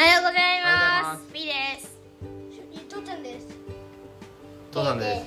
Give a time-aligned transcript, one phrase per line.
[0.00, 1.32] はようございおはようございまますす。
[1.34, 1.98] ピです。
[2.88, 3.48] とちゃんです。
[4.72, 5.22] 父さんで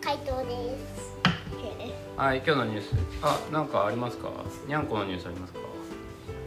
[0.00, 1.18] 回答です。
[2.16, 4.30] はい今日のニュースあなんかありますか？
[4.68, 5.58] にゃんこのニュースありますか？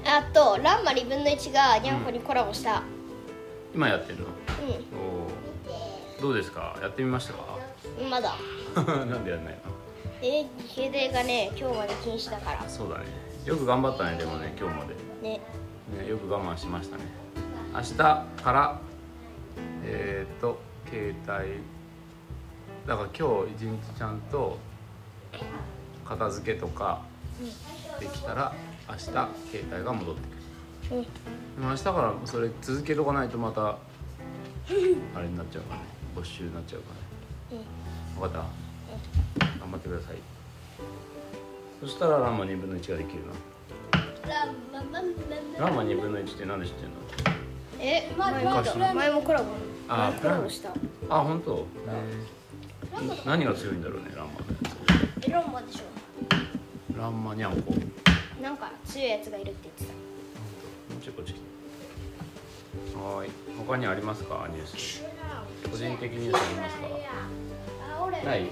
[0.06, 2.84] あとランマ2分の1がニャンコにコラボした。
[3.74, 4.24] 今やってるの？
[4.28, 4.30] う
[5.68, 6.78] おーどうですか？
[6.82, 7.58] やってみましたか？
[8.02, 8.10] ん。
[8.10, 8.34] まだ。
[9.06, 9.60] なんでやんないの？
[10.22, 12.64] え、停電がね今日まで禁止だから。
[12.70, 13.08] そうだね
[13.44, 15.42] よく頑張ったねでもね今日まで、ね。
[16.02, 17.04] ね、よく我慢しましたね
[17.76, 18.80] 明日から
[19.84, 21.60] えー、っと携帯
[22.88, 24.58] だから今日一日ちゃんと
[26.06, 27.02] 片付けとか
[28.00, 28.54] できたら
[28.88, 29.28] 明日携
[29.74, 30.22] 帯が戻って
[30.90, 31.06] くる。
[31.60, 33.78] 明日からそれ続けとかないとまたあ
[35.22, 35.88] れになっちゃうからね。
[36.16, 36.94] 没収になっちゃうか
[37.52, 37.66] らね。
[38.20, 39.60] 分かった？
[39.60, 40.16] 頑張ってください。
[41.82, 43.34] そしたらランマ2分の1ができるな
[45.60, 46.90] ランマ2分の1って何で知ってん
[47.36, 47.45] の？
[47.80, 48.44] え、前
[48.94, 49.46] 前もコラボ。
[49.90, 50.70] あコラボした。
[51.10, 51.66] あ本当？
[53.26, 54.34] 何が強いんだろうねランマ
[55.28, 55.84] え、ランマでしょ。
[56.94, 57.74] つランマニャンコ。
[57.74, 57.78] も
[58.42, 59.96] なんか強いやつがいるって言って
[61.00, 61.36] うちょいこっち。
[62.96, 63.32] はーい。
[63.68, 65.04] 他にありますかニュース。
[65.64, 65.70] た。
[65.70, 66.88] 個人的ニュースありますか？
[68.26, 68.42] ない？
[68.42, 68.50] うん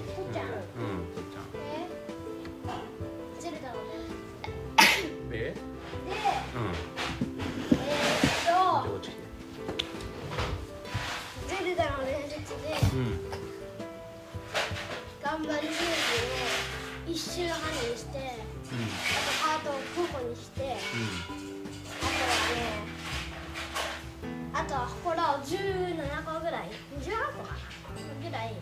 [25.44, 27.60] 17個ぐらい、18個かな
[28.22, 28.54] ぐらい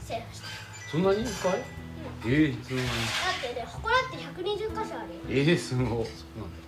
[0.00, 0.46] セーフした。
[0.46, 0.50] ん
[0.90, 1.62] そんなにいっぱい？
[2.24, 2.94] えー、そんなにだ。
[3.38, 5.20] ってね、ホラって120箇所あるよ。
[5.28, 5.86] えー、すごい。
[5.86, 6.06] そうなん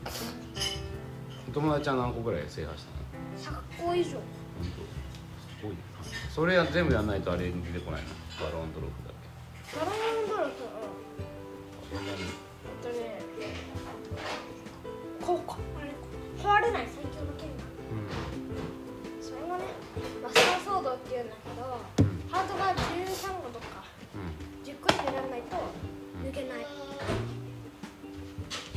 [0.04, 0.10] だ。
[1.48, 2.84] お友達は何個ぐらい制覇し
[3.42, 4.10] たの？100個以上。
[4.12, 4.20] 本
[4.60, 4.82] 当？
[5.62, 5.76] すごいな
[6.30, 8.08] それは全部やんないとあれに出てこないの？
[8.44, 9.78] バロンドロフだけ？
[9.78, 10.52] ドラゴンドロフ、
[11.96, 12.51] そんなに？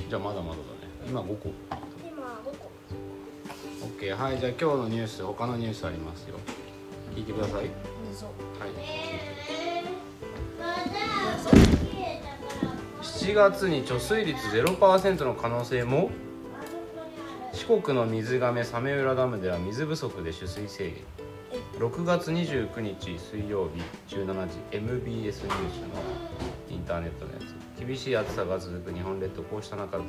[0.10, 0.66] じゃあまだまだだね。
[1.08, 1.50] 今5個。
[2.00, 2.72] 今5個。
[4.00, 6.36] OK はいじゃあ今日のニュース他のニュースありますよ。
[7.16, 7.56] 聞いてください。
[7.56, 7.70] はい。
[13.02, 16.12] 7月に貯水率0%の可能性も？
[17.54, 21.04] 四国の水がめ早明浦ダムでは水不足で取水制限
[21.78, 25.52] 6月29日水曜日17時 MBS ニュースの
[26.70, 27.86] インターネットのやつ。
[27.86, 30.00] 厳しい暑さが続く日本列島こうした中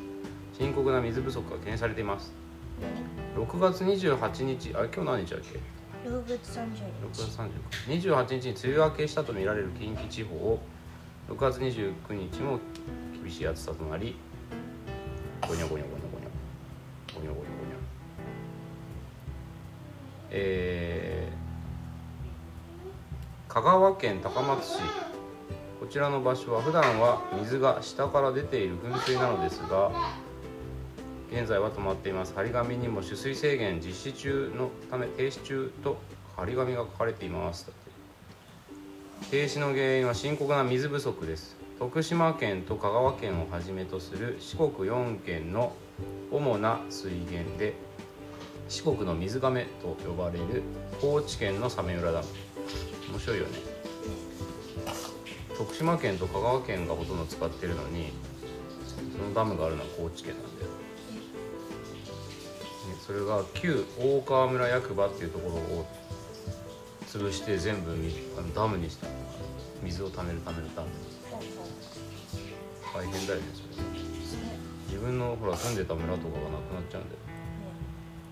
[0.56, 2.32] 深刻な水不足が懸念されています。
[3.34, 5.58] 6月28日あれ今日何日だっけ
[6.08, 6.66] ？6月30
[7.02, 7.50] 6月30
[8.14, 8.46] 28日。
[8.46, 10.60] に梅雨明けしたとみられる近畿地方を
[11.28, 11.94] 6月29
[12.30, 12.60] 日も
[13.20, 14.14] 厳しい暑さとなり
[15.48, 17.14] ゴニョゴニョゴニョゴニョ。
[17.16, 17.46] ゴニョゴニョゴニョ。
[20.30, 21.25] えー、
[23.56, 24.80] 香川県高松市。
[25.80, 29.90] こちらの場所は普段は水が下から出ている噴水なのですが
[31.32, 32.34] 現在は止まっています。
[32.34, 35.96] 張り紙にも取水制限実施中のため停止中と
[36.36, 37.72] 張り紙が書かれています。
[39.30, 41.56] 停止の原因は深刻な水不足です。
[41.78, 45.72] 徳島県と香川県をはじめとする四国4県の
[46.30, 47.72] 主な水源で
[48.68, 50.62] 四国の水がめと呼ばれる
[51.00, 52.26] 高知県の早明浦ダム。
[53.10, 53.58] 面白いよね。
[55.56, 58.12] 徳島県と香川県がほとんど使ってるのに
[59.16, 60.68] そのダムがあるのは高知県なんだよ。
[60.68, 60.76] ね
[63.06, 65.86] それが旧大川村役場っていうところを
[67.06, 69.06] 潰して全部みあのダムにした。
[69.82, 70.88] 水を貯めるためのダム。
[72.94, 73.86] 大変だよねそれ。
[74.88, 77.20] 自分のほら住んでた村とかがなくなっちゃうんだよ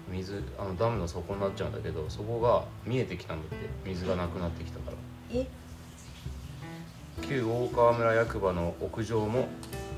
[0.08, 4.96] 水あのダムの底になっちゃうんだけどそこが見えてきたんだって水がなくなってきたから。
[5.32, 5.46] え？
[7.22, 9.48] 旧大川村役場の屋上も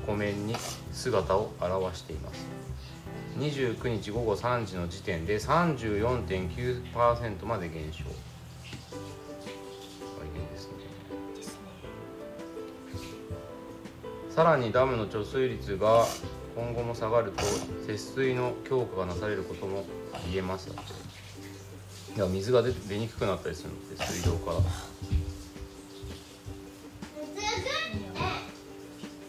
[0.05, 0.55] 湖面に
[0.91, 2.45] 姿を現しています。
[3.39, 8.05] 29日午後3時の時点で34.9%まで減少。
[14.29, 16.05] さらにダムの貯水率が
[16.57, 17.43] 今後も下がると
[17.85, 19.85] 節水の強化がなされることも
[20.31, 20.75] 言えます。
[20.75, 20.91] だって
[22.15, 24.57] いや水が出出にくくなったりするのって水道から。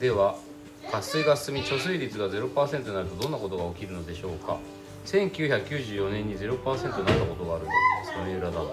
[0.00, 0.36] では
[0.90, 4.56] 渇水が進み貯水率が0%になるとどんなことが起きるのでしょうか。
[5.04, 7.64] 1994年に0%になったことがある。
[7.64, 7.72] んだ
[8.04, 8.70] ってソメ浦ダム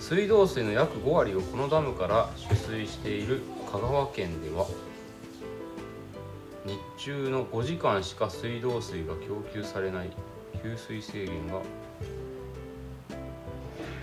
[0.00, 4.66] 水道水の約5割をこのダムから取水している香川県では
[6.66, 10.10] 日中の5時間しか水道水が供給されない
[10.60, 11.60] 給水制限が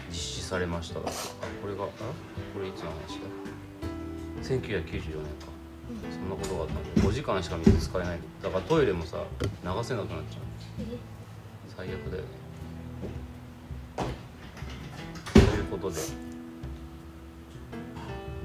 [0.10, 1.08] 実施されましたこ
[1.68, 1.88] れがあ
[2.54, 3.28] これいつの話だ
[4.42, 5.54] ？1994年か。
[6.12, 7.10] そんなことがあったんだ。
[7.10, 8.20] 5時間しか水使えない。
[8.42, 10.04] だからトイレもさ流せなくなっちゃう。
[11.76, 12.30] 最悪だよね。
[15.34, 16.00] ということで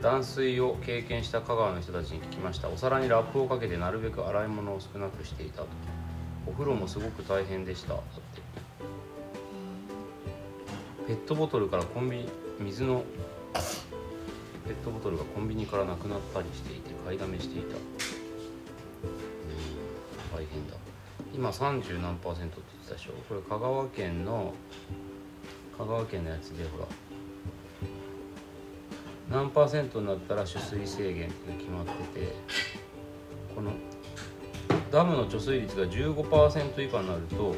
[0.02, 2.68] 断水を経験した香川の人たちに聞きました。
[2.68, 5.68] お皿にラップをかけてなるべく洗い物を少なくしていたと。
[6.46, 7.94] お風呂もすごく大変でした。
[7.94, 8.02] だっ
[8.34, 8.40] て。
[11.08, 12.28] ペットボトルからコンビニ
[12.60, 13.02] 水の
[14.66, 17.68] ペットボトルがコンビニからなくなったりしていて買いだめしていた。
[17.76, 17.80] うん
[20.32, 20.76] 大変だ。
[21.34, 23.12] 今30何パーセントって言ってたでしょ。
[23.28, 24.54] これ香川県の
[25.76, 26.86] 香川県のやつでほら
[29.30, 32.34] 何パーセントになったら取水制限って決まってて
[33.54, 33.72] この
[34.90, 37.54] ダムの貯水率が15%以下になると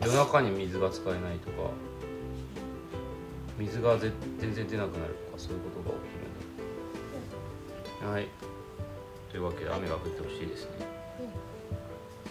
[0.00, 1.70] 夜中に水が使えないとか
[3.58, 4.12] 水が全
[4.54, 6.12] 然出なくなるとかそういうことが起き
[8.02, 8.28] るんだはい。
[9.30, 10.86] というわけで雨が降ってほしいですね、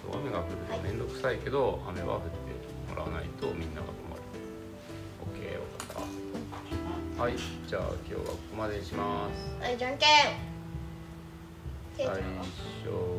[0.01, 2.29] そう雨が降ると面倒くさいけど雨は降って
[2.89, 3.87] もらわないとみんなが
[7.17, 7.33] はい
[7.65, 9.63] じゃあ今日はここまでにします。
[9.63, 10.09] はいじゃんけん。
[11.95, 12.19] 最は初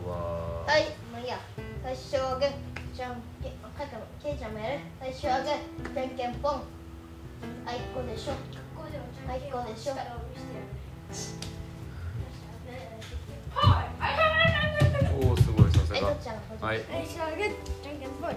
[0.07, 0.65] は。
[0.69, 1.41] はいもういいや。
[1.83, 2.51] 最初はグー
[2.93, 3.53] じゃんけん。
[3.65, 4.05] あ書いてある。
[4.23, 4.81] けいちゃんもやる。
[5.01, 6.61] 最初はグーじゃんけんぽん。
[7.65, 8.33] あいこでしょ。
[8.37, 9.95] あいこでしょ。
[15.25, 16.13] おおすごいさすはいどが
[16.61, 16.85] はい。
[16.85, 17.49] 最初はグー
[17.81, 18.37] じゃんけんぽん